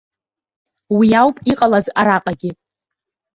Уи 0.97 1.07
ауп 1.21 1.37
иҟалаз 1.51 1.85
араҟагьы. 1.99 2.51